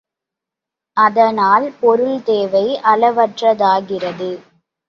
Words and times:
அதனால் 0.97 1.67
பொருள் 1.79 2.23
தேவை 2.23 2.65
அளவற்றதாகிறது. 2.83 4.31